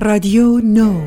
[0.00, 1.00] رادیو نو.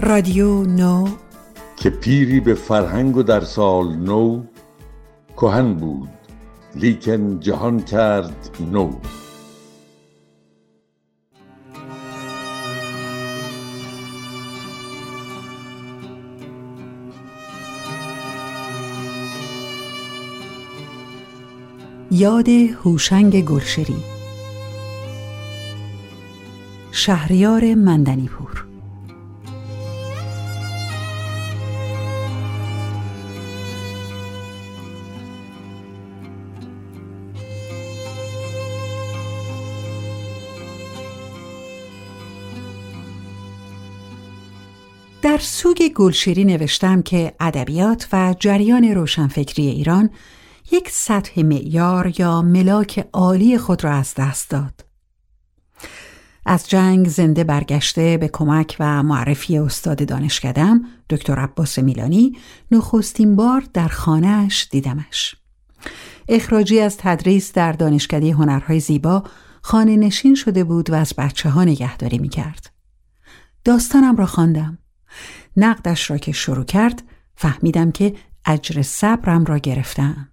[0.00, 1.08] رادیو نو.
[1.76, 4.42] که پیری به فرهنگ و در سال نو
[5.36, 6.08] کهن بود
[6.74, 8.90] لیکن جهان کرد نو.
[22.20, 23.96] یاد هوشنگ گلشری
[26.92, 28.66] شهریار مندنیپور.
[45.22, 50.10] در سوگ گلشری نوشتم که ادبیات و جریان روشنفکری ایران
[50.72, 54.84] یک سطح معیار یا ملاک عالی خود را از دست داد.
[56.46, 62.36] از جنگ زنده برگشته به کمک و معرفی استاد دانشکدم دکتر عباس میلانی
[62.70, 65.34] نخستین بار در خانهاش دیدمش.
[66.28, 69.24] اخراجی از تدریس در دانشکده هنرهای زیبا
[69.62, 72.70] خانه نشین شده بود و از بچه ها نگهداری می کرد.
[73.64, 74.78] داستانم را خواندم.
[75.56, 77.02] نقدش را که شروع کرد
[77.34, 78.14] فهمیدم که
[78.46, 80.28] اجر صبرم را گرفتم.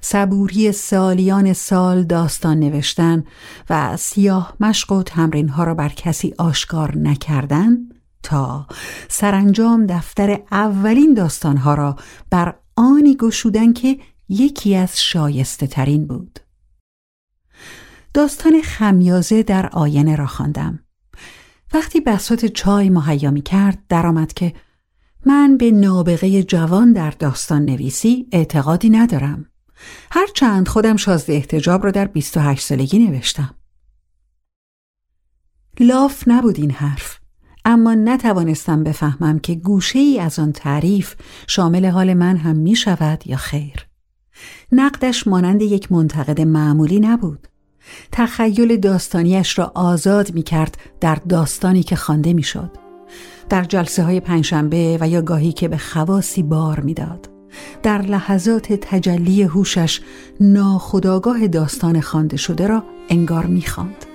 [0.00, 3.24] صبوری سالیان سال داستان نوشتن
[3.70, 7.76] و سیاه مشق و تمرین ها را بر کسی آشکار نکردن
[8.22, 8.66] تا
[9.08, 11.96] سرانجام دفتر اولین داستان ها را
[12.30, 16.40] بر آنی گشودن که یکی از شایسته ترین بود
[18.14, 20.78] داستان خمیازه در آینه را خواندم.
[21.74, 24.54] وقتی بسات چای مهیا می کرد درآمد که
[25.26, 29.46] من به نابغه جوان در داستان نویسی اعتقادی ندارم.
[30.12, 33.54] هرچند خودم شازده احتجاب را در 28 سالگی نوشتم.
[35.80, 37.20] لاف نبود این حرف
[37.64, 41.14] اما نتوانستم بفهمم که گوشه ای از آن تعریف
[41.46, 43.86] شامل حال من هم می شود یا خیر.
[44.72, 47.48] نقدش مانند یک منتقد معمولی نبود.
[48.12, 52.70] تخیل داستانیش را آزاد می کرد در داستانی که خوانده می شد.
[53.48, 57.29] در جلسه های پنجشنبه و یا گاهی که به خواسی بار می‌داد.
[57.82, 60.00] در لحظات تجلی هوشش
[60.40, 64.06] ناخداگاه داستان خوانده شده را انگار می‌خواند.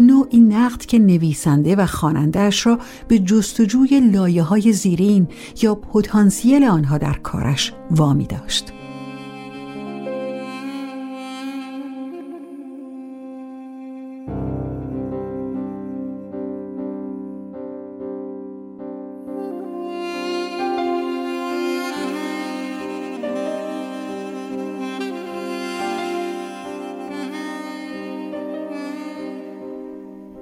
[0.00, 5.28] نوعی نقد که نویسنده و خوانندهاش را به جستجوی لایه های زیرین
[5.62, 8.72] یا پتانسیل آنها در کارش وامی داشت.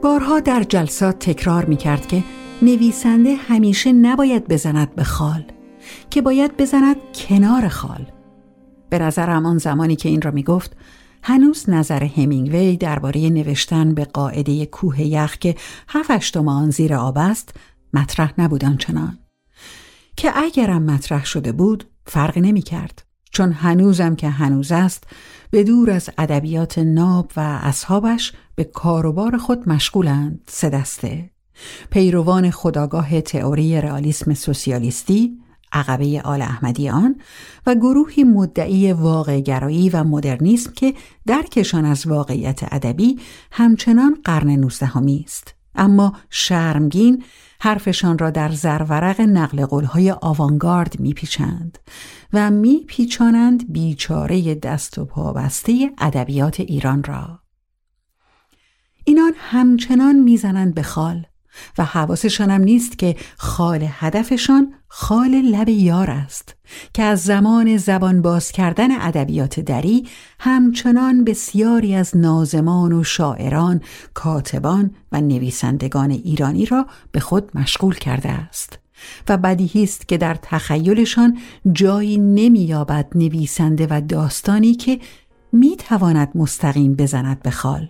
[0.03, 2.25] بارها در جلسات تکرار می کرد که
[2.63, 5.45] نویسنده همیشه نباید بزند به خال
[6.11, 8.07] که باید بزند کنار خال.
[8.91, 10.77] به نظرم آن زمانی که این را می گفت
[11.23, 15.55] هنوز نظر همینگوی درباره نوشتن به قاعده کوه یخ که
[15.89, 17.55] هفتم آن زیر آب است
[17.95, 19.19] مطرح نبودن چنان
[20.17, 25.05] که اگرم مطرح شده بود فرقی نمی کرد چون هنوزم که هنوز است
[25.51, 31.31] به دور از ادبیات ناب و اصحابش به کاروبار خود مشغولند سه دسته.
[31.91, 35.39] پیروان خداگاه تئوری رئالیسم سوسیالیستی
[35.73, 37.21] عقبه آل احمدیان
[37.67, 40.95] و گروهی مدعی واقعگرایی و مدرنیسم که
[41.27, 43.21] درکشان از واقعیت ادبی
[43.53, 45.55] همچنان قرن نوزدهمی است.
[45.75, 47.25] اما شرمگین
[47.61, 51.79] حرفشان را در زرورق نقل قولهای آوانگارد میپیچند.
[52.33, 57.39] و میپیچانند بیچاره دست و پابسته ادبیات ایران را.
[59.05, 61.27] اینان همچنان می‌زنند به خال
[61.79, 66.57] و حواسشانم نیست که خال هدفشان خال لب یار است
[66.95, 70.09] که از زمان زبان باز کردن ادبیات دری
[70.41, 73.81] همچنان بسیاری از نازمان و شاعران،
[74.15, 78.82] کاتبان و نویسندگان ایرانی را به خود مشغول کرده است.
[79.29, 81.39] و بدیهی است که در تخیلشان
[81.73, 84.99] جایی نمییابد نویسنده و داستانی که
[85.53, 87.89] می‌تواند مستقیم بزند به خال.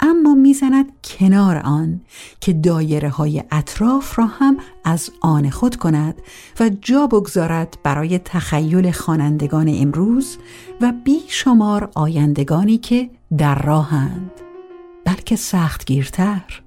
[0.00, 2.00] اما می‌زند کنار آن
[2.40, 6.14] که دایره های اطراف را هم از آن خود کند
[6.60, 10.36] و جا بگذارد برای تخیل خوانندگان امروز
[10.80, 14.30] و بیشمار آیندگانی که در راهند.
[15.04, 16.61] بلکه سختگیرتر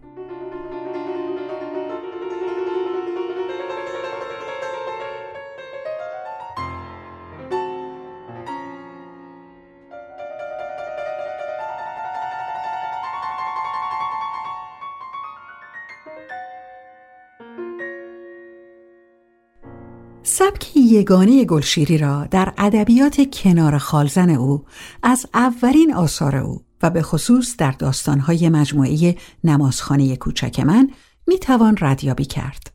[20.95, 24.65] یگانه گلشیری را در ادبیات کنار خالزن او
[25.03, 30.89] از اولین آثار او و به خصوص در داستانهای مجموعه نمازخانه کوچک من
[31.27, 32.71] می‌توان ردیابی کرد.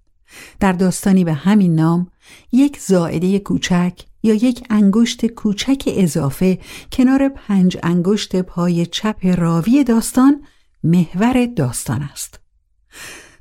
[0.60, 2.10] در داستانی به همین نام
[2.52, 6.58] یک زائده کوچک یا یک انگشت کوچک اضافه
[6.92, 10.42] کنار پنج انگشت پای چپ راوی داستان
[10.84, 12.40] محور داستان است.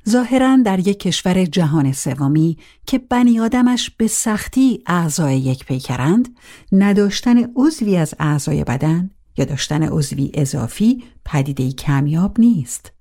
[0.08, 6.28] ظاهرا در یک کشور جهان سومی که بنی آدمش به سختی اعضای یک پیکرند
[6.72, 12.92] نداشتن عضوی از اعضای بدن یا داشتن عضوی اضافی پدیده کمیاب نیست.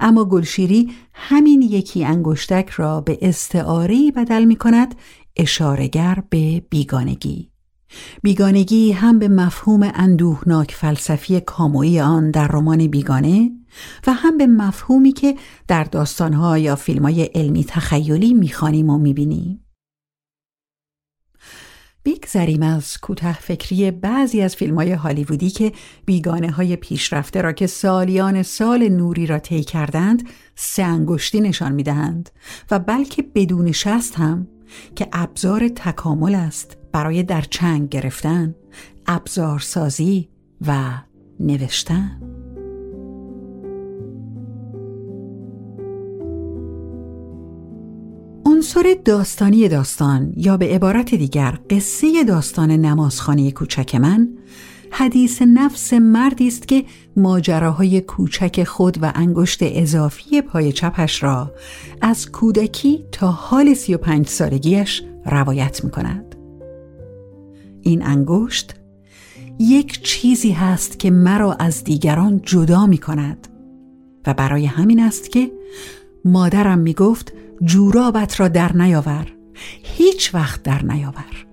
[0.00, 4.94] اما گلشیری همین یکی انگشتک را به استعاری بدل می کند
[5.36, 7.50] اشارگر به بیگانگی.
[8.22, 13.50] بیگانگی هم به مفهوم اندوهناک فلسفی کاموی آن در رمان بیگانه
[14.06, 15.34] و هم به مفهومی که
[15.68, 19.64] در داستانها یا فیلمهای علمی تخیلی می‌خوانیم و می‌بینیم.
[22.04, 25.72] بگذریم از کوته فکری بعضی از فیلم های هالیوودی که
[26.04, 32.30] بیگانه های پیشرفته را که سالیان سال نوری را طی کردند سه انگشتی نشان می‌دهند
[32.70, 34.48] و بلکه بدون شست هم
[34.96, 38.54] که ابزار تکامل است برای در چنگ گرفتن
[39.06, 40.28] ابزارسازی
[40.66, 40.90] و
[41.40, 42.37] نوشتن
[48.58, 54.28] عنصر داستانی داستان یا به عبارت دیگر قصه داستان نمازخانه کوچک من
[54.90, 56.84] حدیث نفس مردی است که
[57.16, 61.52] ماجراهای کوچک خود و انگشت اضافی پای چپش را
[62.00, 66.36] از کودکی تا حال سی و پنج سالگیش روایت می کند.
[67.82, 68.74] این انگشت
[69.58, 73.48] یک چیزی هست که مرا از دیگران جدا می کند
[74.26, 75.50] و برای همین است که
[76.24, 77.32] مادرم می گفت
[77.62, 79.26] جورابت را در نیاور.
[79.82, 81.47] هیچ وقت در نیاور.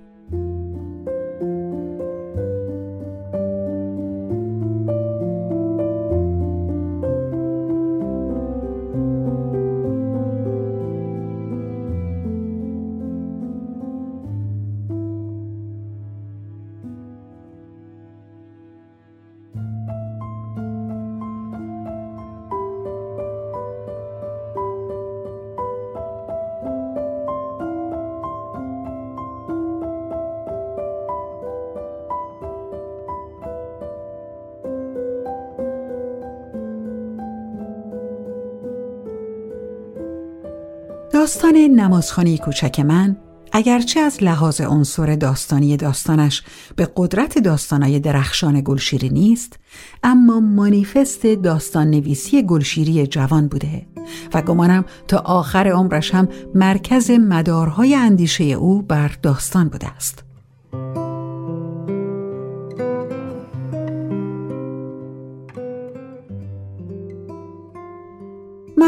[41.25, 43.18] داستان نمازخانه کوچک من
[43.51, 46.44] اگرچه از لحاظ عنصر داستانی داستانش
[46.75, 49.60] به قدرت داستانای درخشان گلشیری نیست
[50.04, 53.88] اما مانیفست داستان نویسی گلشیری جوان بوده
[54.33, 60.25] و گمانم تا آخر عمرش هم مرکز مدارهای اندیشه او بر داستان بوده است.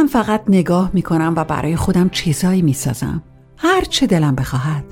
[0.08, 3.24] من فقط نگاه می کنم و برای خودم چیزایی می سازم
[3.58, 4.84] هر چه دلم بخواهد.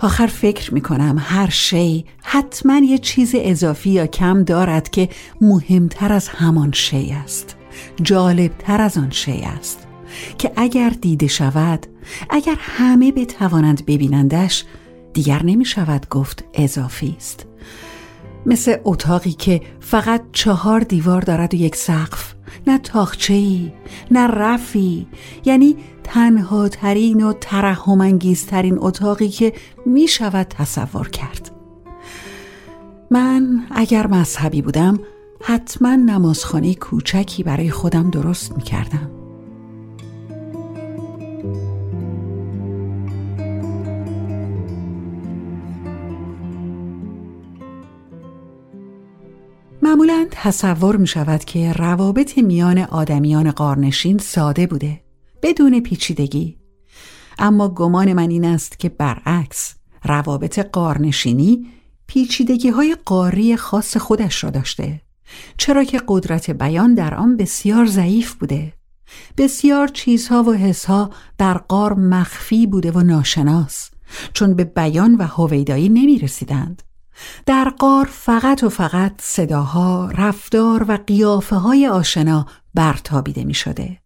[0.00, 5.08] آخر فکر می کنم هر شی حتما یه چیز اضافی یا کم دارد که
[5.40, 7.56] مهمتر از همان شی است.
[8.02, 9.86] جالبتر از آن شی است.
[10.38, 11.86] که اگر دیده شود
[12.30, 14.64] اگر همه بتوانند ببینندش
[15.12, 17.46] دیگر نمی شود گفت اضافی است.
[18.46, 22.34] مثل اتاقی که فقط چهار دیوار دارد و یک سقف.
[22.66, 23.72] نه تاخچه‌ای
[24.10, 25.06] نه رفی.
[25.44, 29.52] یعنی تنها ترین و ترحم ترین اتاقی که
[29.86, 31.50] می شود تصور کرد.
[33.10, 34.98] من اگر مذهبی بودم
[35.42, 39.19] حتما نمازخانه کوچکی برای خودم درست می کردم
[49.90, 55.00] معمولا تصور می شود که روابط میان آدمیان قارنشین ساده بوده
[55.42, 56.58] بدون پیچیدگی.
[57.38, 61.66] اما گمان من این است که برعکس روابط قارنشینی
[62.06, 65.00] پیچیدگی های قاری خاص خودش را داشته
[65.56, 68.72] چرا که قدرت بیان در آن بسیار ضعیف بوده.
[69.38, 73.90] بسیار چیزها و حسها در قار مخفی بوده و ناشناس
[74.32, 76.82] چون به بیان و هویدایی نمی رسیدند
[77.46, 83.98] در قار فقط و فقط صداها، رفتار و قیافه های آشنا برتابیده می شده.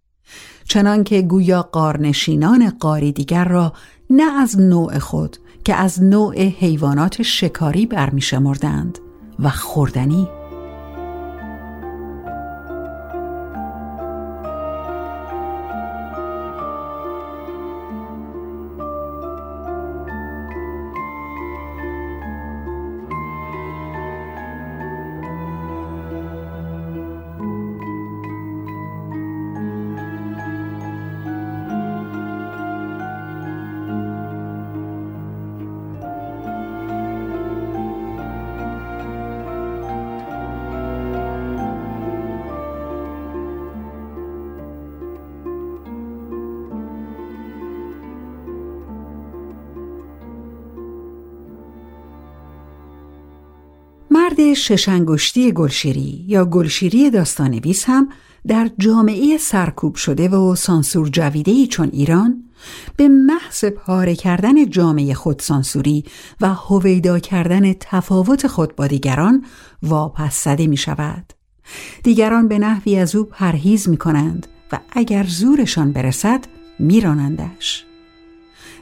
[0.65, 3.73] چنان که گویا قارنشینان قاری دیگر را
[4.11, 8.99] نه از نوع خود که از نوع حیوانات شکاری برمیشمردند
[9.39, 10.29] و خوردنی
[54.53, 58.09] ششنگشتی گلشیری یا گلشیری داستانویس هم
[58.47, 62.45] در جامعه سرکوب شده و سانسور جویدهی چون ایران
[62.97, 66.05] به محض پاره کردن جامعه خودسانسوری
[66.41, 69.45] و هویدا کردن تفاوت خود با دیگران
[69.83, 71.33] واپس زده می شود.
[72.03, 76.45] دیگران به نحوی از او پرهیز می کنند و اگر زورشان برسد
[76.79, 77.85] میرانندش.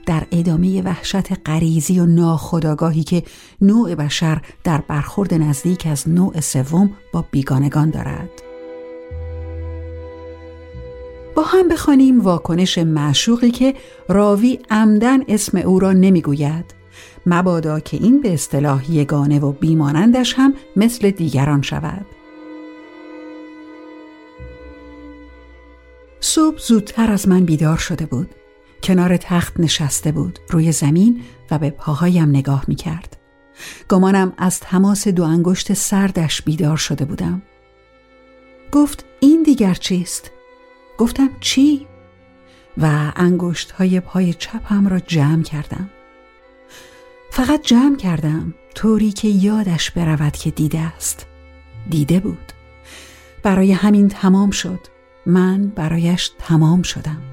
[0.06, 3.22] در ادامه وحشت غریزی و ناخداگاهی که
[3.60, 8.30] نوع بشر در برخورد نزدیک از نوع سوم با بیگانگان دارد.
[11.34, 13.74] با هم بخوانیم واکنش معشوقی که
[14.08, 16.74] راوی عمدن اسم او را نمی‌گوید.
[17.26, 22.06] مبادا که این به اصطلاح یگانه و بیمانندش هم مثل دیگران شود.
[26.20, 28.30] صبح زودتر از من بیدار شده بود.
[28.82, 33.16] کنار تخت نشسته بود روی زمین و به پاهایم نگاه می کرد.
[33.88, 37.42] گمانم از تماس دو انگشت سردش بیدار شده بودم.
[38.72, 40.30] گفت این دیگر چیست؟
[40.98, 41.86] گفتم چی؟
[42.78, 45.90] و انگشت های پای چپم را جمع کردم.
[47.30, 51.26] فقط جمع کردم طوری که یادش برود که دیده است.
[51.90, 52.52] دیده بود.
[53.42, 54.80] برای همین تمام شد.
[55.26, 57.31] من برایش تمام شدم.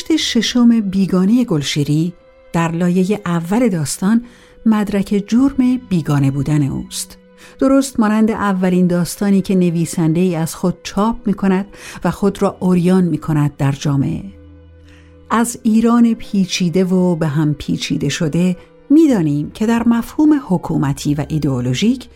[0.00, 2.12] انگشت ششم بیگانه گلشیری
[2.52, 4.24] در لایه اول داستان
[4.66, 7.18] مدرک جرم بیگانه بودن اوست.
[7.58, 11.66] درست مانند اولین داستانی که نویسنده ای از خود چاپ می کند
[12.04, 14.24] و خود را اوریان می کند در جامعه.
[15.30, 18.56] از ایران پیچیده و به هم پیچیده شده
[18.90, 22.08] می‌دانیم که در مفهوم حکومتی و ایدئولوژیک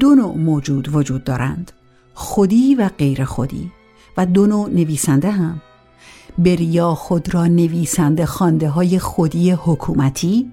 [0.00, 1.72] دو نوع موجود وجود دارند
[2.14, 3.70] خودی و غیر خودی
[4.16, 5.60] و دو نوع نویسنده هم
[6.38, 10.52] بریا خود را نویسنده خانده های خودی حکومتی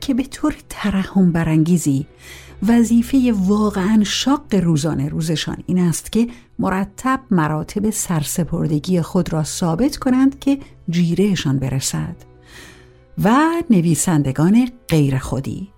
[0.00, 2.06] که به طور ترحم برانگیزی
[2.68, 10.38] وظیفه واقعا شاق روزانه روزشان این است که مرتب مراتب سرسپردگی خود را ثابت کنند
[10.38, 10.58] که
[10.90, 12.16] جیرهشان برسد
[13.24, 13.30] و
[13.70, 15.70] نویسندگان غیر خودی.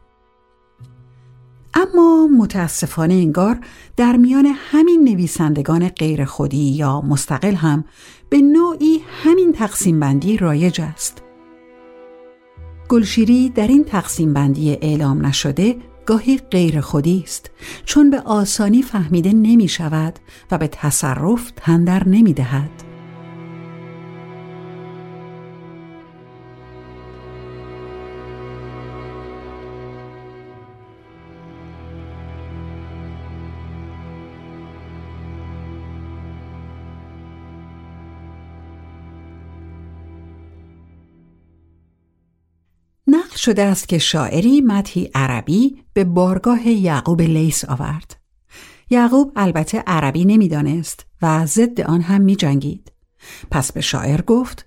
[1.74, 3.58] اما متاسفانه انگار
[3.96, 7.84] در میان همین نویسندگان غیر خودی یا مستقل هم
[8.32, 11.22] به نوعی همین تقسیم بندی رایج است.
[12.88, 17.50] گلشیری در این تقسیم بندی اعلام نشده گاهی غیر خودی است
[17.84, 20.18] چون به آسانی فهمیده نمی شود
[20.50, 22.91] و به تصرف تندر نمی دهد.
[43.44, 48.16] شده است که شاعری مدهی عربی به بارگاه یعقوب لیس آورد.
[48.90, 52.92] یعقوب البته عربی نمی‌دانست و ضد آن هم می جنگید.
[53.50, 54.66] پس به شاعر گفت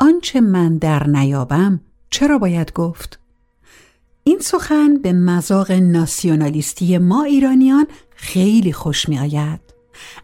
[0.00, 3.18] آنچه من در نیابم چرا باید گفت؟
[4.24, 7.86] این سخن به مذاق ناسیونالیستی ما ایرانیان
[8.16, 9.60] خیلی خوش می آید.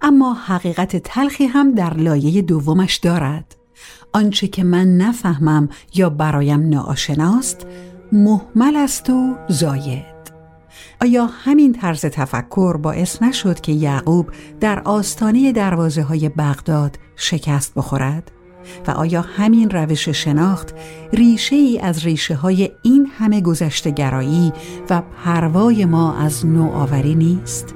[0.03, 3.58] اما حقیقت تلخی هم در لایه دومش دارد.
[4.13, 7.67] آنچه که من نفهمم یا برایم ناآشناست
[8.13, 10.19] محمل است و زاید
[11.01, 18.31] آیا همین طرز تفکر باعث نشد که یعقوب در آستانه دروازه های بغداد شکست بخورد؟
[18.87, 20.75] و آیا همین روش شناخت
[21.13, 24.53] ریشه ای از ریشه های این همه گذشته گرایی
[24.91, 27.75] و پروای ما از نوآوری نیست؟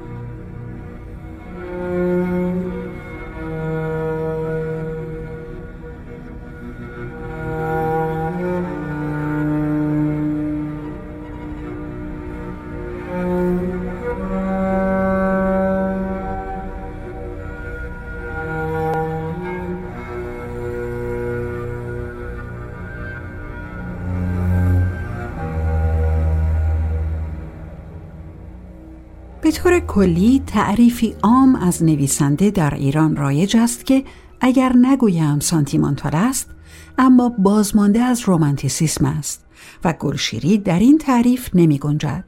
[29.95, 34.05] کلی تعریفی عام از نویسنده در ایران رایج است که
[34.41, 36.51] اگر نگویم سانتیمانتال است
[36.99, 39.47] اما بازمانده از رومانتیسیسم است
[39.85, 42.25] و گلشیری در این تعریف نمی گنجد.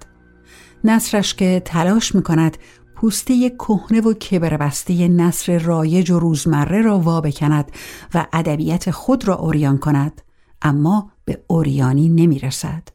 [0.84, 2.58] نصرش که تلاش می کند
[2.96, 7.72] پوسته کهنه و کبربسته نصر رایج و روزمره را وا بکند
[8.14, 10.22] و ادبیت خود را اوریان کند
[10.62, 12.88] اما به اوریانی نمی رسد.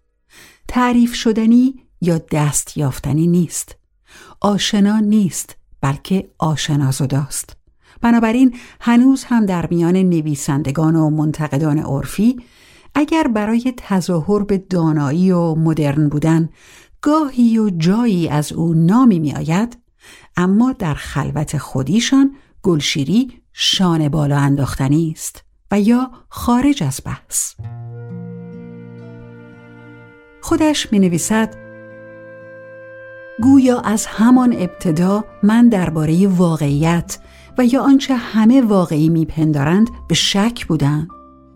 [0.67, 3.78] تعریف شدنی یا دست یافتنی نیست.
[4.41, 7.55] آشنا نیست بلکه آشنازداست.
[8.01, 12.37] بنابراین هنوز هم در میان نویسندگان و منتقدان عرفی
[12.95, 16.49] اگر برای تظاهر به دانایی و مدرن بودن
[17.01, 19.77] گاهی و جایی از او نامی می آید
[20.37, 27.53] اما در خلوت خودیشان گلشیری شانه بالا انداختنی است و یا خارج از بحث.
[30.41, 31.68] خودش می نویسد
[33.41, 37.19] گویا از همان ابتدا من درباره واقعیت
[37.57, 41.07] و یا آنچه همه واقعی میپندارند به شک بودم.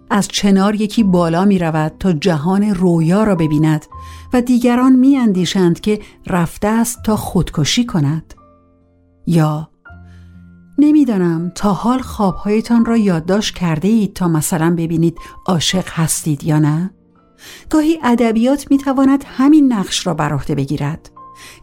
[0.10, 3.86] از چنار یکی بالا می رود تا جهان رویا را ببیند
[4.34, 8.34] و دیگران می اندیشند که رفته است تا خودکشی کند.
[9.28, 9.70] یا
[10.78, 16.92] نمی‌دانم تا حال خوابهایتان را یادداشت کرده اید تا مثلا ببینید عاشق هستید یا نه.
[17.70, 21.13] گاهی ادبیات می تواند همین نقش را بر عهده بگیرد.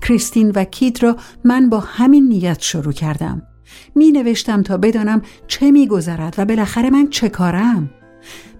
[0.03, 3.43] کریستین و کید را من با همین نیت شروع کردم.
[3.95, 7.90] می نوشتم تا بدانم چه می گذرد و بالاخره من چه کارم.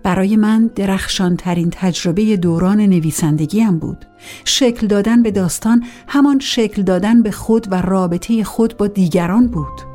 [0.03, 4.07] برای من درخشان ترین تجربه دوران نویسندگیم بود.
[4.45, 9.90] شکل دادن به داستان همان شکل دادن به خود و رابطه خود با دیگران بود.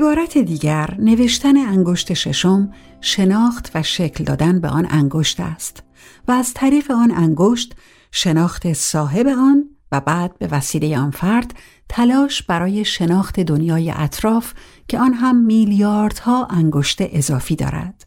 [0.00, 5.82] عبارت دیگر نوشتن انگشت ششم شناخت و شکل دادن به آن انگشت است
[6.28, 7.74] و از طریق آن انگشت
[8.12, 11.54] شناخت صاحب آن و بعد به وسیله آن فرد
[11.88, 14.52] تلاش برای شناخت دنیای اطراف
[14.88, 18.06] که آن هم میلیاردها انگشت اضافی دارد.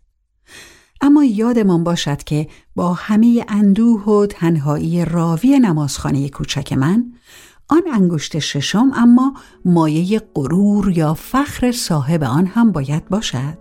[1.01, 7.13] اما یادمان باشد که با همه اندوه و تنهایی راوی نمازخانه کوچک من
[7.69, 9.33] آن انگشت ششم اما
[9.65, 13.57] مایه غرور یا فخر صاحب آن هم باید باشد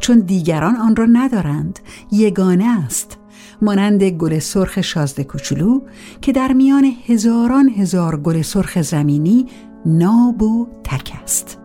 [0.00, 1.78] چون دیگران آن را ندارند.
[2.12, 3.18] یگانه است
[3.62, 5.80] مانند گل سرخ شازده کوچولو
[6.20, 9.46] که در میان هزاران هزار گل سرخ زمینی
[9.86, 11.58] ناب و تک است.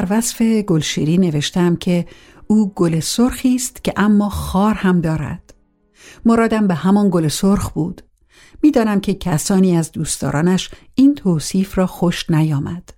[0.00, 2.06] در وصف گلشیری نوشتم که
[2.46, 5.54] او گل سرخی است که اما خار هم دارد.
[6.24, 8.02] مرادم به همان گل سرخ بود.
[8.62, 12.94] می‌دانم که کسانی از دوستدارانش این توصیف را خوش نیامد.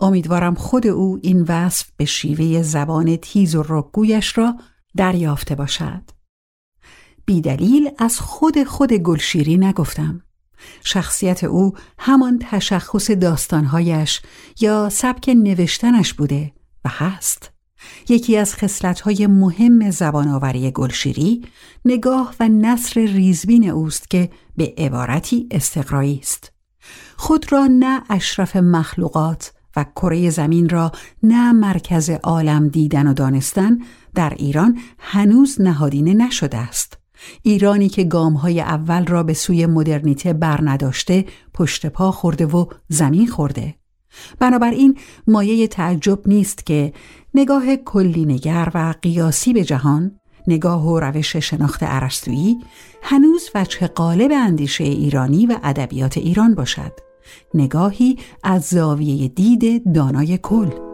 [0.00, 4.56] امیدوارم خود او این وصف به شیوه زبان تیز و رکگویش را
[4.96, 6.02] دریافته باشد
[7.26, 10.22] بیدلیل از خود خود گلشیری نگفتم
[10.84, 14.22] شخصیت او همان تشخص داستانهایش
[14.60, 16.52] یا سبک نوشتنش بوده
[16.84, 17.50] و هست.
[18.08, 21.42] یکی از خصلت‌های مهم زبانآوری گلشیری
[21.84, 26.52] نگاه و نصر ریزبین اوست که به عبارتی استقرایی است.
[27.16, 33.78] خود را نه اشرف مخلوقات و کره زمین را نه مرکز عالم دیدن و دانستن
[34.14, 36.98] در ایران هنوز نهادینه نشده است.
[37.42, 43.74] ایرانی که گامهای اول را به سوی مدرنیته برنداشته پشت پا خورده و زمین خورده.
[44.38, 46.92] بنابراین مایه تعجب نیست که
[47.34, 52.58] نگاه کلی نگر و قیاسی به جهان نگاه و روش شناخت عرستویی
[53.02, 56.92] هنوز وجه قالب اندیشه ایرانی و ادبیات ایران باشد.
[57.54, 60.93] نگاهی از زاویه دید دانای کل.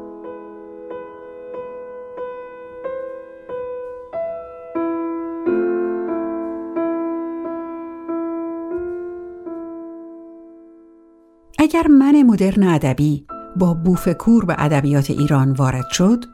[11.70, 16.24] اگر من مدرن ادبی با بوفکور به ادبیات ایران وارد شد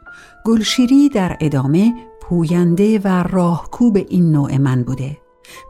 [0.45, 5.19] گلشیری در ادامه پوینده و راهکوب این نوع من بوده.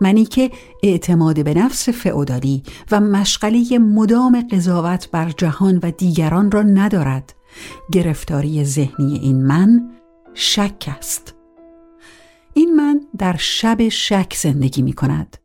[0.00, 0.50] منی که
[0.82, 7.34] اعتماد به نفس فعودالی و مشغله مدام قضاوت بر جهان و دیگران را ندارد.
[7.92, 9.90] گرفتاری ذهنی این من
[10.34, 11.34] شک است.
[12.54, 15.36] این من در شب شک زندگی می کند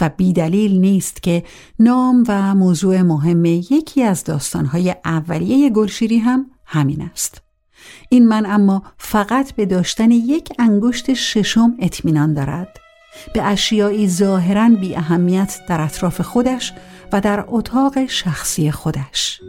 [0.00, 1.44] و بیدلیل نیست که
[1.78, 7.42] نام و موضوع مهم یکی از داستانهای اولیه گلشیری هم همین است.
[8.08, 12.68] این من اما فقط به داشتن یک انگشت ششم اطمینان دارد.
[13.34, 16.72] به اشیایی ظاهرا بی اهمیت در اطراف خودش
[17.12, 19.40] و در اتاق شخصی خودش.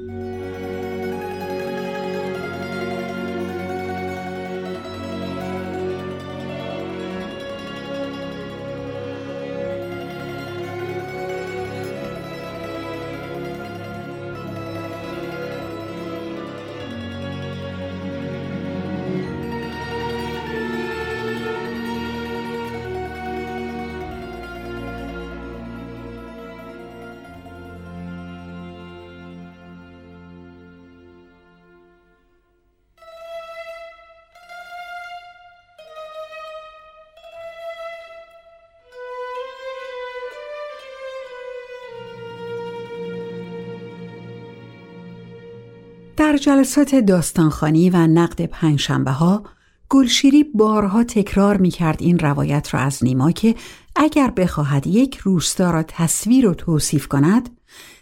[46.29, 49.43] در جلسات داستانخانی و نقد پنجشنبه ها
[49.89, 53.55] گلشیری بارها تکرار می کرد این روایت را از نیما که
[53.95, 57.49] اگر بخواهد یک روستا را تصویر و توصیف کند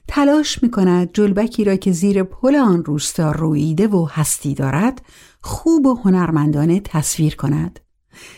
[0.07, 5.01] تلاش می کند جلبکی را که زیر پل آن روستا رویده و هستی دارد
[5.41, 7.79] خوب و هنرمندانه تصویر کند.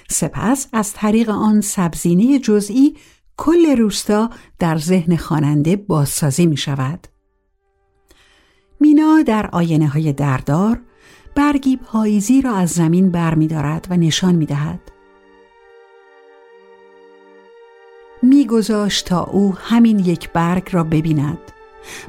[0.09, 2.95] سپس از طریق آن سبزینه جزئی
[3.37, 7.07] کل روستا در ذهن خواننده بازسازی می شود
[8.79, 10.79] مینا در آینه های دردار
[11.35, 14.79] برگی پاییزی را از زمین بر می دارد و نشان می دهد.
[18.21, 18.47] می
[19.05, 21.37] تا او همین یک برگ را ببیند.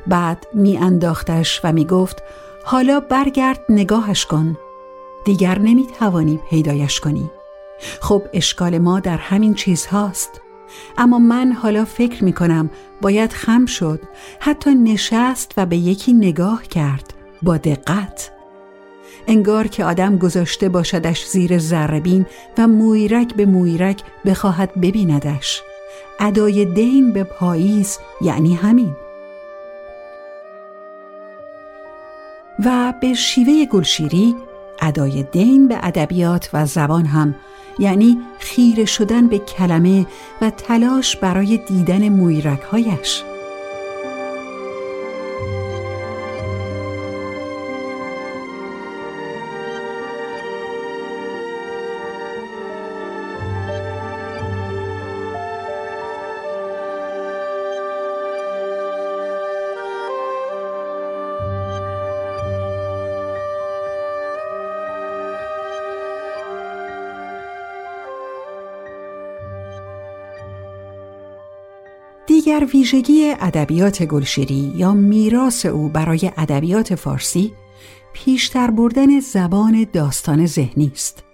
[0.06, 2.22] بعد می انداختش و می گفت
[2.64, 4.56] حالا برگرد نگاهش کن.
[5.24, 7.30] دیگر نمی توانی پیدایش کنی.
[8.00, 10.40] خب اشکال ما در همین چیز هاست.
[10.98, 14.00] اما من حالا فکر می کنم باید خم شد
[14.40, 18.30] حتی نشست و به یکی نگاه کرد با دقت.
[19.26, 22.26] انگار که آدم گذاشته باشدش زیر زربین
[22.58, 25.62] و مویرک به مویرک بخواهد ببیندش.
[26.20, 28.96] ادای دین به پاییز یعنی همین.
[32.64, 34.36] و به شیوه گلشیری
[34.80, 37.34] ادای دین به ادبیات و زبان هم
[37.78, 40.06] یعنی خیره شدن به کلمه
[40.40, 43.22] و تلاش برای دیدن مویرکهایش
[72.50, 77.52] دیگر ویژگی ادبیات گلشیری یا میراث او برای ادبیات فارسی
[78.12, 81.24] پیشتر بردن زبان داستان ذهنی است.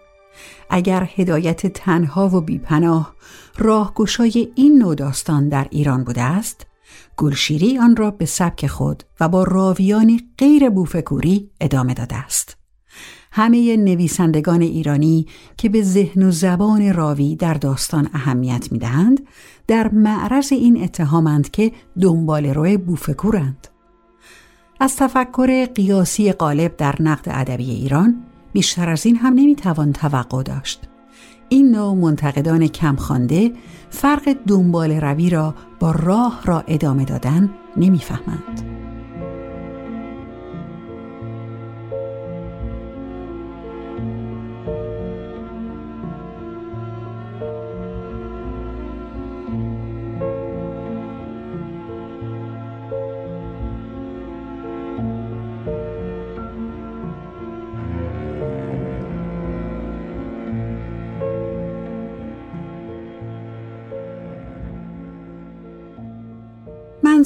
[0.70, 3.14] اگر هدایت تنها و بیپناه
[3.58, 6.66] راهگشای این نوع داستان در ایران بوده است،
[7.16, 12.56] گلشیری آن را به سبک خود و با راویانی غیر بوفکوری ادامه داده است.
[13.36, 19.20] همه نویسندگان ایرانی که به ذهن و زبان راوی در داستان اهمیت می دهند
[19.66, 23.68] در معرض این اتهامند که دنبال روی بوفکورند.
[24.80, 28.22] از تفکر قیاسی غالب در نقد ادبی ایران
[28.52, 30.80] بیشتر از این هم نمی‌توان توقع داشت.
[31.48, 33.52] این نوع منتقدان کمخوانده
[33.90, 38.75] فرق دنبال روی را با راه را ادامه دادن نمی‌فهمند.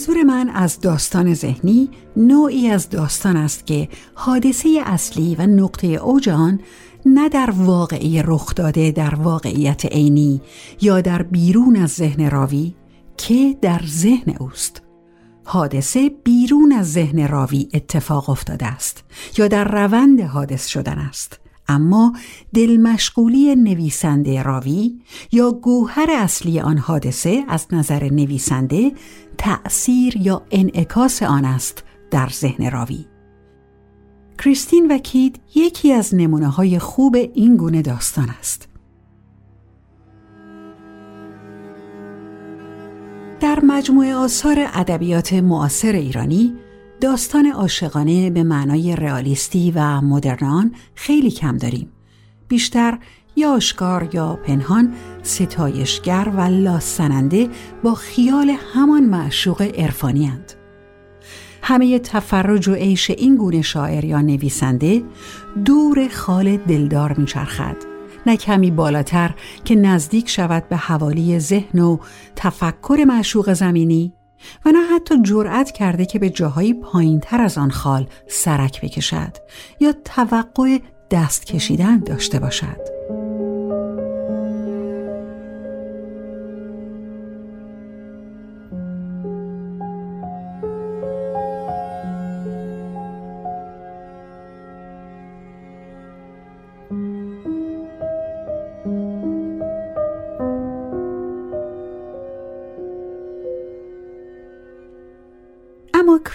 [0.01, 6.29] منظور من از داستان ذهنی نوعی از داستان است که حادثه اصلی و نقطه اوج
[6.29, 6.61] آن
[7.07, 10.41] نه در واقعی رخ داده در واقعیت عینی
[10.81, 12.75] یا در بیرون از ذهن راوی
[13.17, 14.83] که در ذهن اوست.
[15.45, 19.05] حادثه بیرون از ذهن راوی اتفاق افتاده است
[19.39, 21.41] یا در روند حادث شدن است.
[21.71, 22.13] اما
[22.55, 25.01] دلمشغولی نویسنده راوی
[25.33, 28.93] یا گوهر اصلی آن حادثه از نظر نویسنده
[29.43, 33.07] تأثیر یا انعکاس آن است در ذهن راوی
[34.39, 38.69] کریستین و کید یکی از نمونه های خوب این گونه داستان است
[43.41, 46.55] در مجموعه آثار ادبیات معاصر ایرانی
[47.01, 51.93] داستان عاشقانه به معنای رئالیستی و مدرنان خیلی کم داریم.
[52.49, 52.99] بیشتر
[53.41, 57.49] یا آشکار یا پنهان ستایشگر و لاسننده
[57.83, 60.53] با خیال همان معشوق عرفانی هند.
[61.63, 65.03] همه تفرج و عیش این گونه شاعر یا نویسنده
[65.65, 67.77] دور خال دلدار میچرخد
[68.27, 71.99] نه کمی بالاتر که نزدیک شود به حوالی ذهن و
[72.37, 74.13] تفکر معشوق زمینی
[74.67, 79.37] و نه حتی جرأت کرده که به جاهایی پایین تر از آن خال سرک بکشد
[79.81, 80.79] یا توقع
[81.11, 83.00] دست کشیدن داشته باشد.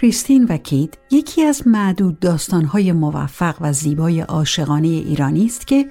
[0.06, 5.90] کریستین و کید یکی از معدود داستانهای موفق و زیبای عاشقانه ایرانی است که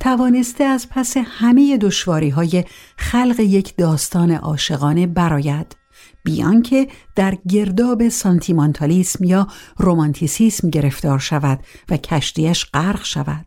[0.00, 2.64] توانسته از پس همه دشواری های
[2.96, 5.76] خلق یک داستان عاشقانه براید
[6.24, 13.46] بیان که در گرداب سانتیمانتالیسم یا رومانتیسیسم گرفتار شود و کشتیش غرق شود.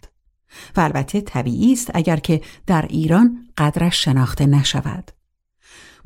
[0.75, 5.11] و البته طبیعی است اگر که در ایران قدرش شناخته نشود.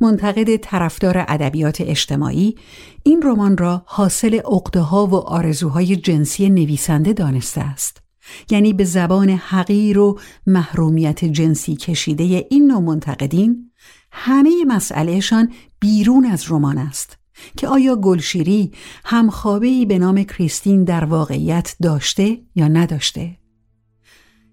[0.02, 2.56] منتقد طرفدار ادبیات اجتماعی
[3.04, 4.40] این رمان را حاصل
[4.80, 8.04] ها و آرزوهای جنسی نویسنده دانسته است.
[8.50, 13.72] یعنی به زبان حقیر و محرومیت جنسی کشیده این نوع منتقدین
[14.12, 17.18] همه مسئلهشان بیرون از رمان است
[17.58, 18.72] که آیا گلشیری
[19.06, 23.43] همخوابهی به نام کریستین در واقعیت داشته یا نداشته؟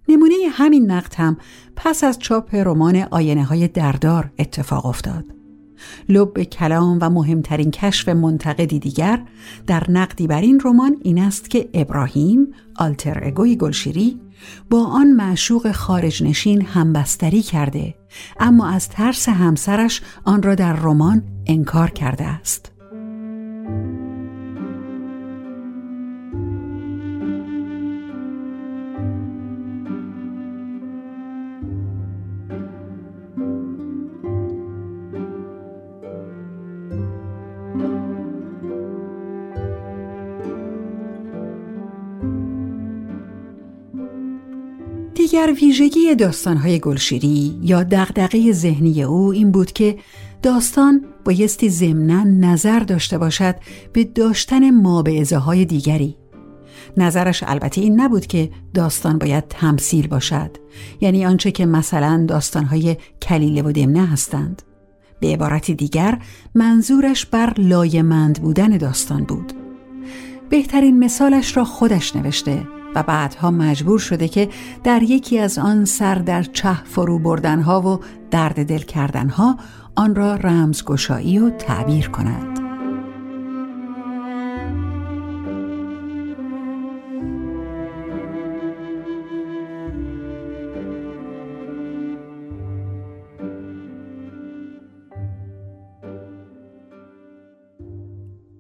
[0.09, 1.37] نمونه همین نقد هم
[1.77, 5.25] پس از چاپ رمان آینه های دردار اتفاق افتاد.
[6.09, 9.23] لب کلام و مهمترین کشف منتقدی دیگر
[9.67, 14.21] در نقدی بر این رمان این است که ابراهیم آلتر اگوی گلشیری
[14.71, 17.95] با آن معشوق خارج نشین همبستری کرده
[18.41, 22.73] اما از ترس همسرش آن را در رمان انکار کرده است.
[45.31, 49.99] دیگر ویژگی داستانهای گلشیری یا دغدغه ذهنی او این بود که
[50.43, 53.55] داستان بایستی ضمنا نظر داشته باشد
[53.93, 56.17] به داشتن مابعزه های دیگری.
[56.97, 60.51] نظرش البته این نبود که داستان باید تمثیل باشد
[61.01, 64.63] یعنی آنچه که مثلا داستانهای کلیله و دمنه هستند.
[65.21, 66.19] به عبارت دیگر
[66.55, 69.53] منظورش بر لایمند بودن داستان بود.
[70.51, 74.49] بهترین مثالش را خودش نوشته و بعدها مجبور شده که
[74.85, 78.01] در یکی از آن سر در چه فرو بردنها و
[78.31, 79.57] درد دل کردنها
[79.97, 82.61] آن را رمزگشایی و تعبیر کند.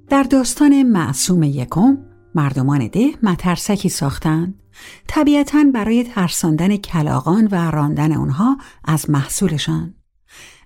[0.09, 1.99] در داستان معصوم یکم
[2.35, 4.55] مردمان ده مترسکی ساختند.
[5.07, 9.95] طبیعتا برای ترساندن کلاغان و راندن اونها از محصولشان.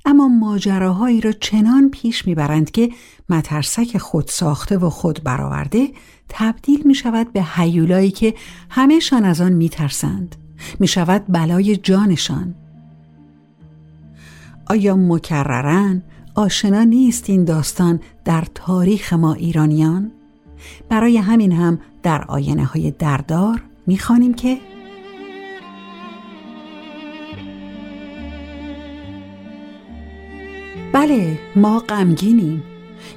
[0.06, 2.90] اما ماجراهایی را چنان پیش می‌برند که
[3.28, 5.88] مترسک خود ساخته و خود برآورده
[6.28, 8.34] تبدیل می شود به حیولایی که
[8.70, 10.36] همهشان از آن می ترسند
[10.80, 12.54] می شود بلای جانشان.
[14.66, 16.02] آیا مکررن
[16.34, 20.12] آشنا نیست این داستان در تاریخ ما ایرانیان؟
[20.88, 24.58] برای همین هم در آینه های دردار می‌خوانیم که
[30.92, 32.62] بله ما غمگینیم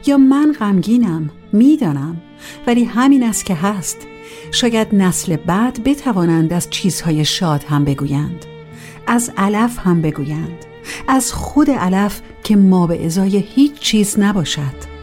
[0.05, 2.21] یا من غمگینم می‌دانم
[2.67, 4.07] ولی همین است که هست.
[4.51, 8.45] شاید نسل بعد بتوانند از چیزهای شاد هم بگویند
[9.07, 10.65] از علف هم بگویند
[11.07, 14.96] از خود علف که ما به ازای هیچ چیز نباشد.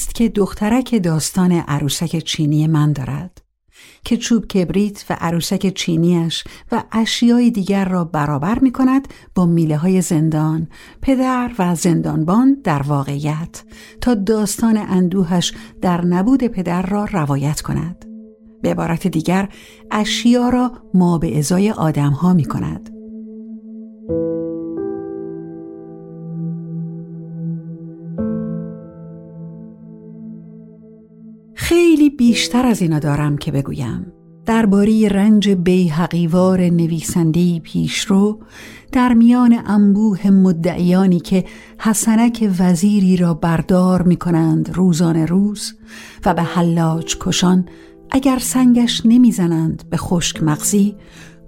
[0.00, 3.42] است که دخترک داستان عروسک چینی من دارد
[4.04, 9.76] که چوب کبریت و عروسک چینیش و اشیای دیگر را برابر می کند با میله
[9.76, 10.68] های زندان،
[11.02, 13.62] پدر و زندانبان در واقعیت
[14.00, 18.04] تا داستان اندوهش در نبود پدر را روایت کند.
[18.62, 19.48] به عبارت دیگر
[19.90, 22.99] اشیا را ما به ازای آدم ها می کند.
[32.20, 34.12] بیشتر از اینا دارم که بگویم.
[34.46, 38.40] درباره رنج بیحقیوار نویسنده پیشرو
[38.92, 41.44] در میان انبوه مدعیانی که
[41.78, 45.72] حسنک وزیری را بردار می کنند روزان روز
[46.26, 47.68] و به حلاج کشان
[48.10, 50.96] اگر سنگش نمی‌زنند به خشک مغزی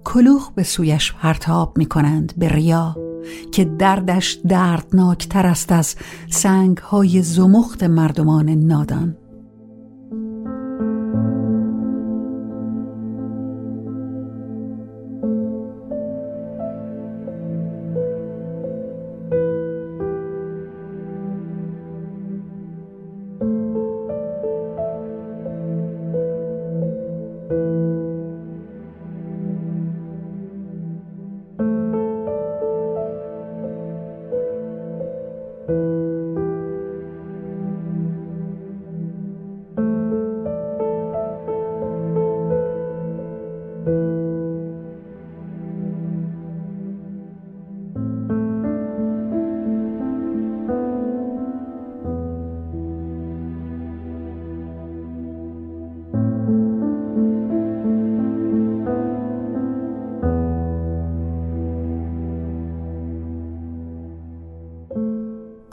[0.04, 2.96] کلوخ به سویش پرتاب می کنند به ریا
[3.52, 5.94] که دردش دردناکتر است از
[6.30, 9.16] سنگ های زمخت مردمان نادان.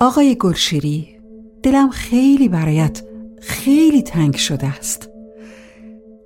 [0.01, 1.07] آقای گلشیری
[1.63, 3.03] دلم خیلی برایت
[3.41, 5.09] خیلی تنگ شده است.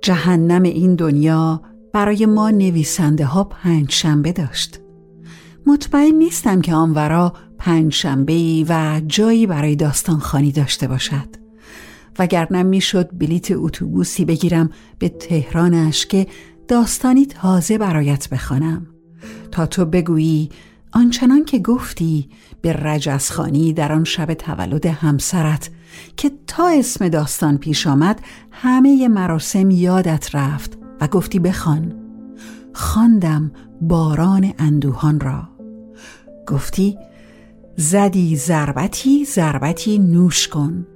[0.02, 4.80] جهنم این دنیا برای ما نویسنده ها پنج شنبه داشت.
[5.66, 11.28] مطمئن نیستم که آنورا پنج شنبه و جایی برای داستان خانی داشته باشد.
[12.18, 16.26] وگرنه می‌شد بلیت اتوبوسی بگیرم به تهرانش که
[16.68, 18.86] داستانی تازه برایت بخوانم.
[19.50, 20.48] تا تو بگویی
[20.94, 22.28] آنچنان که گفتی
[22.62, 25.70] به رجزخانی در آن شب تولد همسرت
[26.16, 31.94] که تا اسم داستان پیش آمد همه مراسم یادت رفت و گفتی بخوان.
[32.74, 35.48] خواندم باران اندوهان را.
[36.48, 36.98] گفتی
[37.76, 40.86] زدی ضربتی ضربتی نوش کن.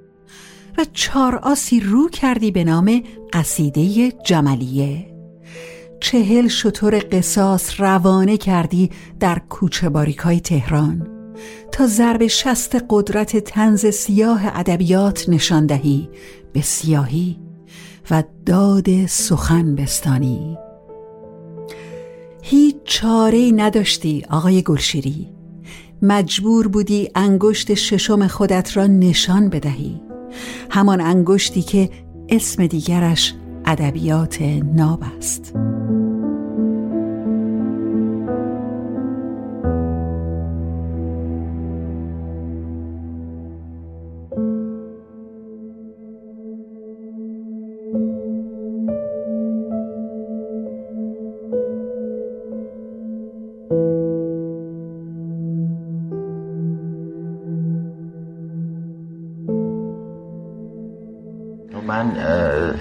[0.77, 3.03] و چار آسی رو کردی به نام
[3.33, 5.08] قصیده جملیه.
[5.99, 8.89] چهل شطور قصاص روانه کردی
[9.19, 11.07] در کوچه باریکای تهران.
[11.71, 16.09] تا ضرب شست قدرت تنز سیاه ادبیات نشان دهی
[16.53, 17.39] به سیاهی
[18.11, 20.57] و داد سخن بستانی.
[22.41, 25.27] هیچ چاره نداشتی آقای گلشیری.
[26.01, 30.01] مجبور بودی انگشت ششم خودت را نشان بدهی.
[30.69, 31.89] همان انگشتی که
[32.29, 33.33] اسم دیگرش
[33.71, 34.41] ادبیات
[34.75, 35.53] ناب است.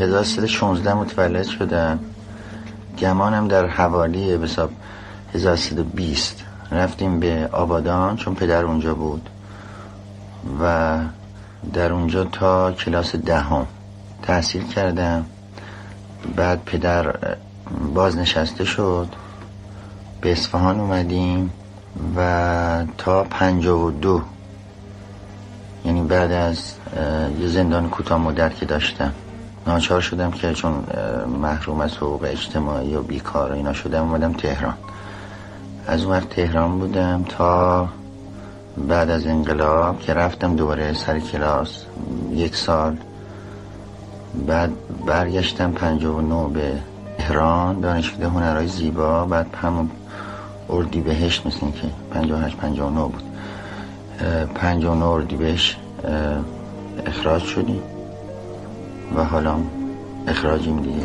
[0.09, 1.99] 1316 متولد شدم
[2.99, 4.71] گمانم در حوالی به حساب
[5.35, 9.29] 1320 رفتیم به آبادان چون پدر اونجا بود.
[10.61, 10.99] و
[11.73, 13.67] در اونجا تا کلاس دهم
[14.23, 15.25] تحصیل کردم.
[16.37, 17.17] بعد پدر
[17.95, 19.09] بازنشسته شد.
[20.21, 21.53] به اصفهان اومدیم
[22.17, 24.23] و تا پنجاه و دو
[25.85, 26.73] یعنی بعد از
[27.41, 29.13] یه زندان کوتاه مدت که داشتم.
[29.67, 30.85] ناچار شدم که چون
[31.41, 34.75] محروم از حقوق اجتماعی و بیکار اینا شدم اومدم تهران.
[35.87, 37.89] از اون وقت تهران بودم تا
[38.89, 41.85] بعد از انقلاب که رفتم دوباره سر کلاس
[42.33, 42.97] یک سال.
[44.47, 44.71] بعد
[45.07, 46.73] برگشتم نو به
[47.19, 49.91] تهران دانشکده هنرهای زیبا بعد همون
[50.71, 53.23] اردی بهشت مثل که 58 59 بود.
[54.55, 55.77] 59 اردی بهشت
[57.07, 57.83] اخراج شدیم.
[59.17, 59.57] و حالا
[60.27, 61.03] اخراجیم دیگه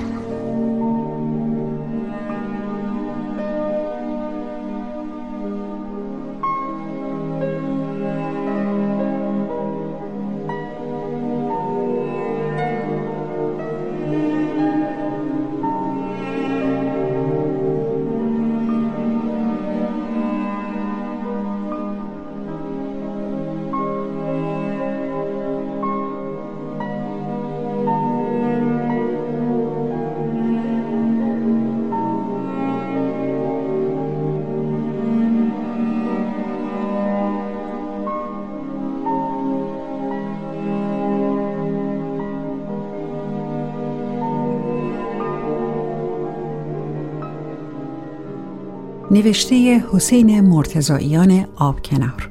[49.14, 52.30] نوشته حسین مرتزاییان آبکنار.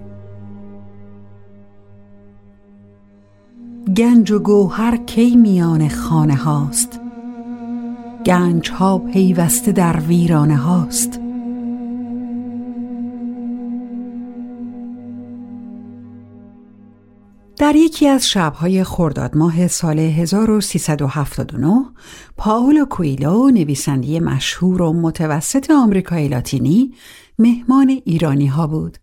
[3.97, 7.01] گنج و گوهر کی میان خانه هاست؟
[8.27, 11.22] گنج ها پیوسته در ویرانه هاست؟
[17.73, 21.85] در یکی از شبهای خرداد ماه سال 1379
[22.37, 26.95] پاولو کویلو نویسنده مشهور و متوسط آمریکای لاتینی
[27.39, 28.99] مهمان ایرانی ها بود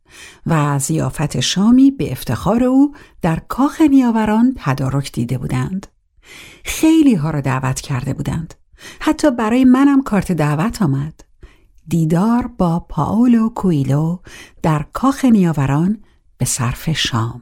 [0.46, 5.88] و زیافت شامی به افتخار او در کاخ نیاوران تدارک دیده بودند.
[6.66, 8.54] خیلی ها را دعوت کرده بودند.
[9.00, 11.24] حتی برای منم کارت دعوت آمد.
[11.88, 14.18] دیدار با پاولو کویلو
[14.62, 15.98] در کاخ نیاوران
[16.38, 17.42] به صرف شام.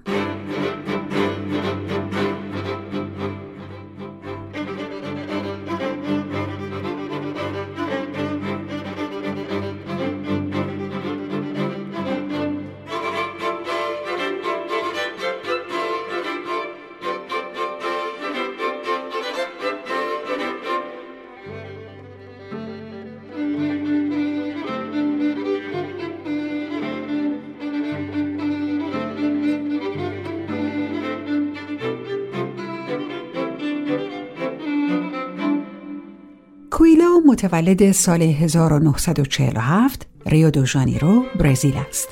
[37.38, 42.08] متولد سال 1947 ریو دو ژانیرو برزیل است.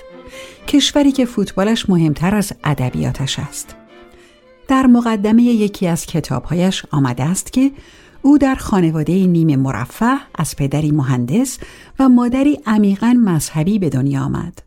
[0.67, 3.75] کشوری که فوتبالش مهمتر از ادبیاتش است.
[4.67, 7.71] در مقدمه یکی از کتابهایش آمده است که
[8.21, 11.59] او در خانواده نیمه مرفه از پدری مهندس
[11.99, 14.61] و مادری عمیقا مذهبی به دنیا آمد.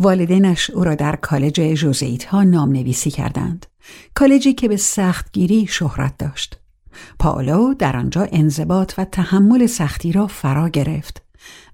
[0.00, 3.66] والدینش او را در کالج جوزیت ها نام نویسی کردند.
[4.14, 6.61] کالجی که به سختگیری شهرت داشت.
[7.18, 11.22] پاولو در آنجا انضباط و تحمل سختی را فرا گرفت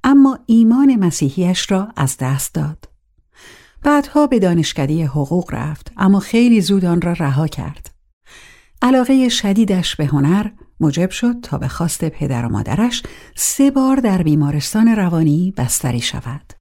[0.05, 2.85] اما ایمان مسیحیش را از دست داد.
[3.83, 7.91] بعدها به دانشکده حقوق رفت اما خیلی زود آن را رها کرد.
[8.83, 10.51] علاقه شدیدش به هنر
[10.81, 13.03] موجب شد تا به خواست پدر و مادرش
[13.37, 16.53] سه بار در بیمارستان روانی بستری شود.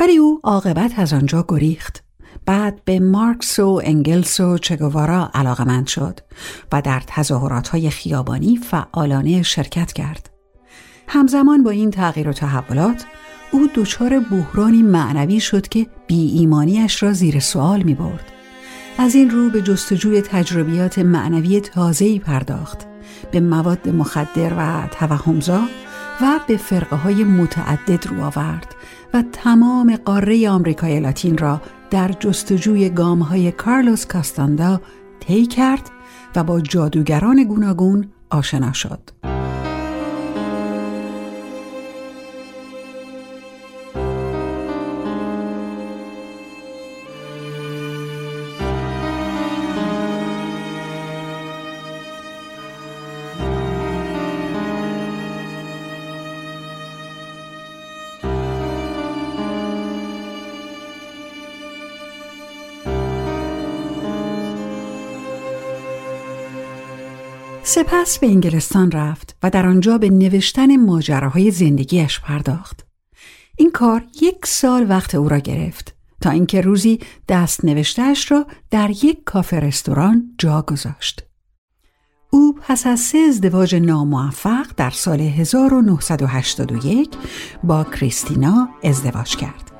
[0.00, 2.04] ولی او عاقبت از آنجا گریخت.
[2.46, 6.20] بعد به مارکس و انگلس و چگوارا علاقمند شد
[6.72, 10.30] و در تظاهرات های خیابانی فعالانه شرکت کرد.
[11.08, 13.04] همزمان با این تغییر و تحولات
[13.50, 18.32] او دچار بحرانی معنوی شد که بی ایمانیش را زیر سوال می برد.
[18.98, 22.78] از این رو به جستجوی تجربیات معنوی تازه‌ای پرداخت
[23.30, 25.62] به مواد مخدر و توهمزا
[26.20, 28.74] و به فرقه های متعدد رو آورد
[29.14, 31.60] و تمام قاره آمریکای لاتین را
[31.92, 34.80] در جستجوی گام های کارلوس کاستاندا
[35.20, 35.90] طی کرد
[36.36, 39.00] و با جادوگران گوناگون آشنا شد.
[67.82, 72.86] سپس به انگلستان رفت و در آنجا به نوشتن ماجراهای زندگیش پرداخت.
[73.56, 78.90] این کار یک سال وقت او را گرفت تا اینکه روزی دست نوشتهش را در
[78.90, 81.24] یک کافه رستوران جا گذاشت.
[82.30, 87.08] او پس از سه ازدواج ناموفق در سال 1981
[87.64, 89.71] با کریستینا ازدواج کرد.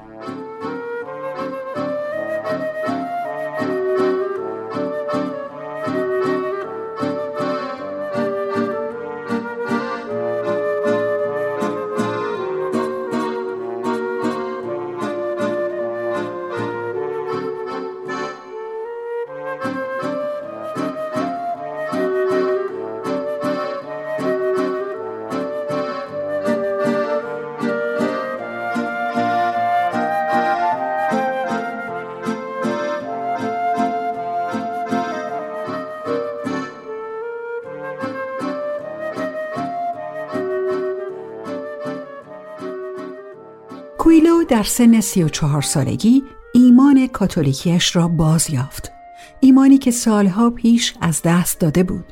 [44.62, 46.22] در سن سی و چهار سالگی
[46.54, 48.92] ایمان کاتولیکیش را باز یافت.
[49.40, 52.04] ایمانی که سالها پیش از دست داده بود.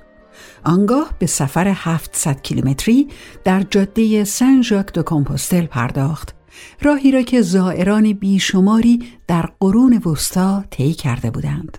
[0.64, 3.08] آنگاه به سفر 700 کیلومتری
[3.44, 6.34] در جاده سن ژاک دو کمپوستل پرداخت.
[6.82, 11.78] راهی را که زائران بیشماری در قرون وسطا طی کرده بودند.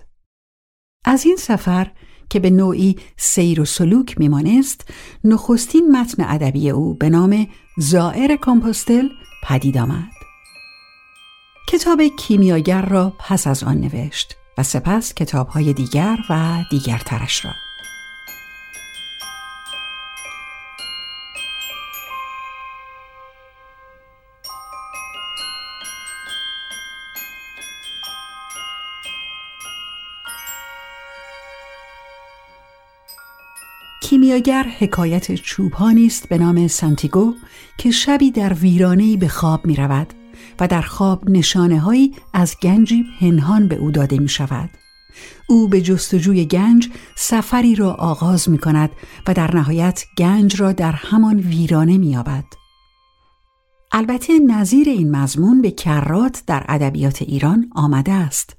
[1.04, 1.90] از این سفر
[2.30, 4.90] که به نوعی سیر و سلوک میمانست
[5.24, 7.46] نخستین متن ادبی او به نام
[7.78, 9.08] زائر کمپوستل
[9.48, 10.21] پدید آمد.
[11.72, 17.50] کتاب کیمیاگر را پس از آن نوشت و سپس کتابهای دیگر و دیگرترش را.
[34.02, 37.34] کیمیاگر حکایت چوپانی است به نام سانتیگو
[37.78, 40.21] که شبی در ویرانه‌ای به خواب می رود
[40.60, 44.70] و در خواب نشانه هایی از گنجی پنهان به او داده می شود.
[45.48, 48.90] او به جستجوی گنج سفری را آغاز می کند
[49.26, 52.44] و در نهایت گنج را در همان ویرانه می یابد.
[53.92, 58.56] البته نظیر این مضمون به کرات در ادبیات ایران آمده است.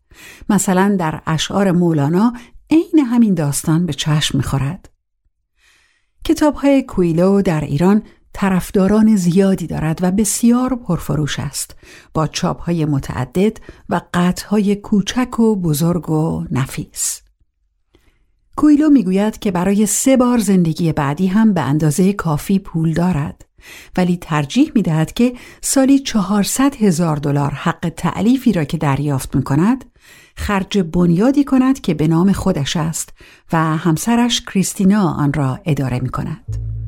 [0.50, 2.34] مثلا در اشعار مولانا
[2.70, 4.90] عین همین داستان به چشم می‌خورد.
[6.26, 8.04] کتاب های کویلو در ایران
[8.34, 11.76] طرفداران زیادی دارد و بسیار پرفروش است
[12.14, 13.58] با چاپ های متعدد
[13.90, 17.22] و قطع های کوچک و بزرگ و نفیس.
[18.58, 23.46] کویلو می‌گوید که برای سه بار زندگی بعدی هم به اندازه کافی پول دارد
[23.98, 29.44] ولی ترجیح می دهد که سالی 400 هزار دلار حق تعلیفی را که دریافت می
[29.44, 29.86] کند
[30.36, 33.14] خرج بنیادی کند که به نام خودش است
[33.54, 36.83] و همسرش کریستینا آن را اداره می کند.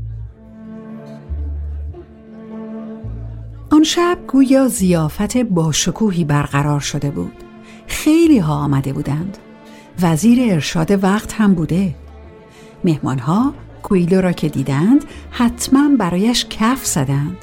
[3.70, 7.44] آن شب گویا زیافت با شکوهی برقرار شده بود.
[7.88, 9.38] خیلی ها آمده بودند.
[10.02, 11.96] وزیر ارشاد وقت هم بوده.
[12.84, 13.54] مهمان ها
[13.84, 17.38] کویلو را که دیدند حتما برایش کف زدند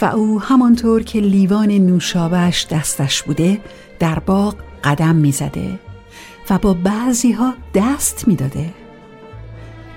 [0.00, 3.60] و او همانطور که لیوان نوشابهش دستش بوده
[3.98, 4.54] در باغ
[4.84, 5.78] قدم می‌زده
[6.50, 8.74] و با بعضی ها دست می‌داده.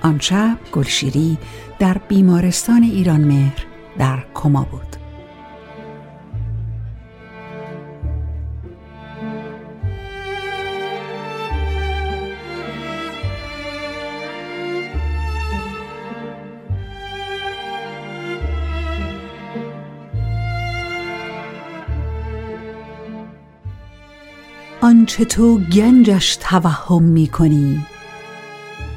[0.02, 1.38] آن شب گلشیری
[1.80, 3.66] در بیمارستان ایران مهر
[3.98, 4.97] در کما بود.
[24.88, 27.86] آنچه تو گنجش توهم می کنی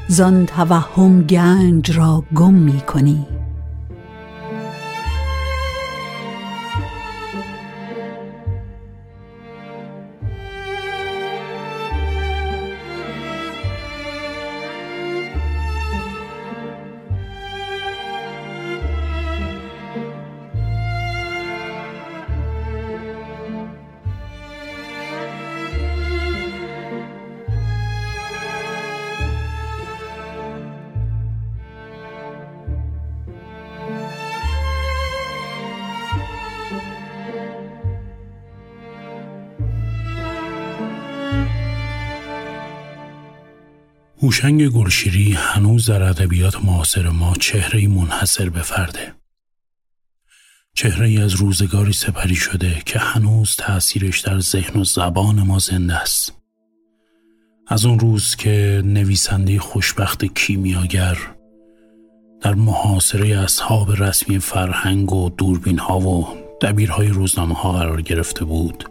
[0.09, 3.27] زان توهم گنج را گم می کنی
[44.31, 49.15] هوشنگ گلشیری هنوز در ادبیات معاصر ما چهره منحصر به فرده.
[50.75, 55.95] چهره ای از روزگاری سپری شده که هنوز تأثیرش در ذهن و زبان ما زنده
[55.95, 56.33] است.
[57.67, 61.19] از اون روز که نویسنده خوشبخت کیمیاگر
[62.41, 66.29] در محاصره اصحاب رسمی فرهنگ و دوربین ها و
[66.63, 68.85] دبیرهای روزنامه ها قرار گرفته بود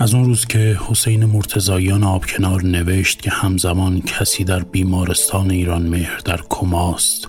[0.00, 6.18] از اون روز که حسین مرتزایان آبکنار نوشت که همزمان کسی در بیمارستان ایران مهر
[6.24, 7.28] در کماست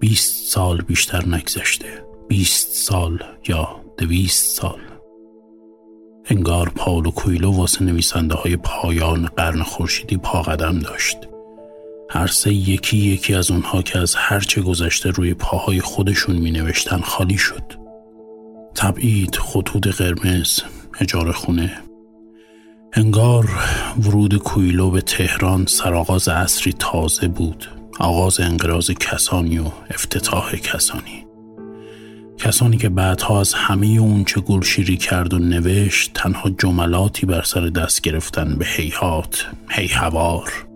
[0.00, 1.86] بیست سال بیشتر نگذشته.
[2.28, 4.78] بیست سال یا دویست سال.
[6.24, 11.16] انگار پاولو کویلو واسه نویسنده های پایان قرن خورشیدی پا قدم داشت.
[12.10, 17.00] هر سه یکی یکی از اونها که از هرچه گذشته روی پاهای خودشون می نوشتن
[17.00, 17.72] خالی شد.
[18.74, 20.60] تبعید خطوط قرمز
[21.00, 21.72] اجاره خونه.
[22.92, 23.48] انگار
[24.02, 27.68] ورود کویلو به تهران سرآغاز عصری تازه بود.
[27.98, 31.26] آغاز انقراض کسانی و افتتاح کسانی.
[32.38, 37.66] کسانی که بعدها از همه اون چه گلشیری کرد و نوشت تنها جملاتی بر سر
[37.66, 40.66] دست گرفتن به هیهات هیهوار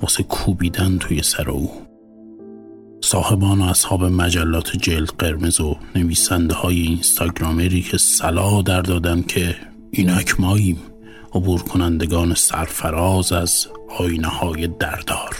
[0.00, 1.85] واسه کوبیدن توی سر او.
[3.06, 9.56] صاحبان و اصحاب مجلات جلد قرمز و نویسنده های اینستاگرامری که سلا در دادن که
[9.90, 10.78] اینک ماییم
[11.34, 13.66] عبور کنندگان سرفراز از
[13.98, 15.36] آینه های دردار.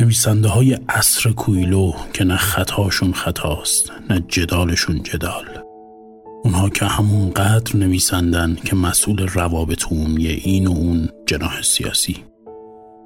[0.00, 5.46] نویسنده های عصر کویلو که نه خطاشون خطاست نه جدالشون جدال.
[6.44, 12.27] اونها که همون قدر نویسندن که مسئول روابط عمومی این و اون جناح سیاسی.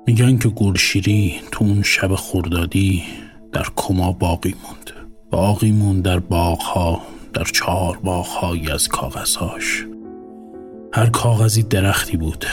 [0.07, 3.03] میگن که گلشیری تو اون شب خوردادی
[3.53, 4.90] در کما باقی موند.
[5.30, 7.03] باقی موند در باغها
[7.34, 9.86] در چهار باغهایی از کاغذهاش.
[10.92, 12.44] هر کاغذی درختی بود.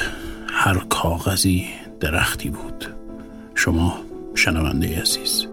[0.47, 1.65] هر کاغذی
[1.99, 2.85] درختی بود.
[3.55, 3.97] شما
[4.35, 5.47] شنونده عزیز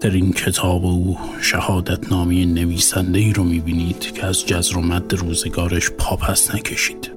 [0.00, 5.14] در این کتاب او شهادت نامی نویسنده ای رو می‌بینید که از جزر و مد
[5.14, 7.10] روزگارش پاپس نکشید.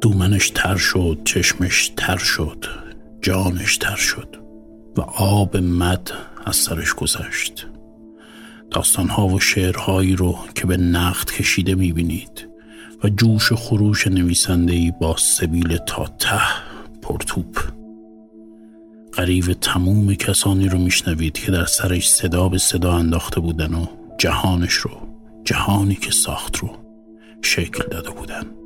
[0.00, 2.85] دومنش تر شد چشمش تر شد.
[3.26, 4.36] جانش تر شد
[4.96, 6.10] و آب مد
[6.44, 7.66] از سرش گذشت.
[8.70, 12.48] داستانها و شعرهایی رو که به نقد کشیده می‌بینید
[13.04, 16.40] و جوش و خروش نویسندهی با سبیل تا ته
[17.02, 17.56] پرتوب.
[19.12, 23.86] قریب تموم کسانی رو میشنوید که در سرش صدا به صدا انداخته بودن و
[24.18, 24.90] جهانش رو
[25.44, 26.70] جهانی که ساخت رو
[27.42, 28.65] شکل داده بودن.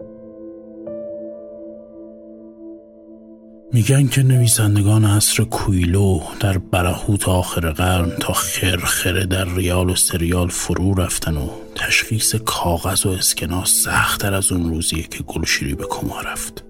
[3.73, 10.49] میگن که نویسندگان عصر کویلو در برهوت آخر قرن تا خرخره در ریال و سریال
[10.49, 16.21] فرو رفتن و تشخیص کاغذ و اسکناس سختتر از اون روزیه که گلشیری به کما
[16.21, 16.65] رفت.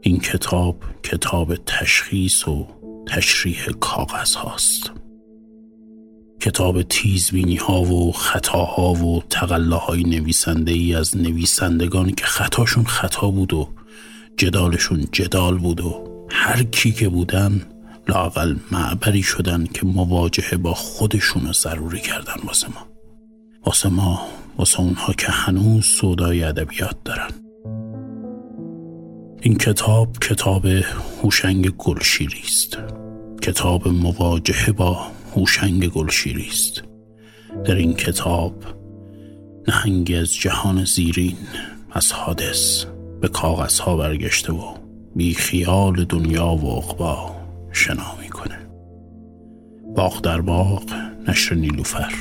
[0.00, 2.66] این کتاب کتاب تشخیص و
[3.08, 4.90] تشریح کاغذ هاست.
[6.40, 13.54] کتاب تیزبینی ها و خطاها و تقلاهای نویسنده ای از نویسندگانی که خطاشون خطا بود
[13.54, 13.68] و
[14.36, 17.62] جدالشون جدال بود و هر کی که بودن
[18.08, 22.86] لاقل معبری شدن که مواجهه با خودشون رو ضروری کردن واسه ما.
[23.66, 24.26] واسه ما
[24.58, 27.30] واسه اونها که هنوز سودای ادبیات دارن.
[29.40, 30.66] این کتاب کتاب
[31.22, 32.78] هوشنگ گلشیری است.
[33.42, 35.06] کتاب مواجهه با
[35.36, 36.82] هوشنگ گلشیری است.
[37.64, 38.64] در این کتاب
[39.68, 41.36] نهنگی از جهان زیرین
[41.90, 42.84] از حادث
[43.22, 44.74] به کاغذ ها برگشته و
[45.16, 47.30] بی خیال دنیا و اقبا
[47.72, 48.58] شنا می‌کنه.
[49.96, 50.82] باغ در باغ
[51.28, 52.12] نشر نیلوفر.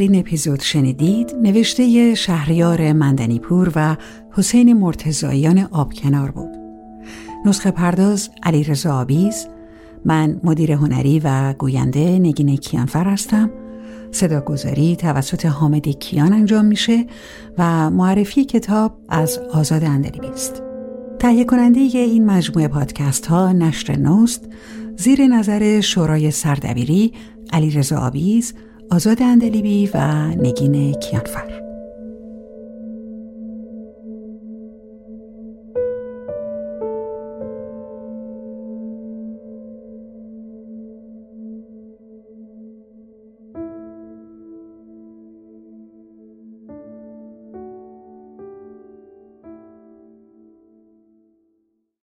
[0.00, 3.96] این اپیزود شنیدید نوشته شهریار مندنیپور و
[4.30, 6.50] حسین مرتزاییان آبکنار بود.
[7.46, 9.46] نسخه پرداز علی رضا آبیز.
[10.04, 13.50] من مدیر هنری و گوینده نگین کیانفر هستم.
[14.10, 17.06] صداگذاری توسط حامد کیان انجام میشه
[17.58, 20.62] و معرفی کتاب از آزاد اندلیبی است
[21.18, 24.48] تهیه کننده این مجموعه پادکست ها نشر نوست
[24.96, 27.12] زیر نظر شورای سردبیری
[27.52, 28.54] علی رضا آبیز
[28.92, 31.69] آزاد اندلیبی و نگین کیانفر.